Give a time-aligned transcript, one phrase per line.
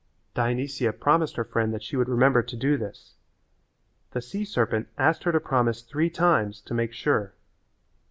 [0.33, 3.17] Dionysia promised her friend that she would remember to do this.
[4.13, 7.35] The sea serpent asked her to promise three times to make sure.